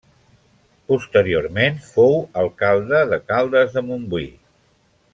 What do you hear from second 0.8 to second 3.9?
Posteriorment fou alcalde de Caldes de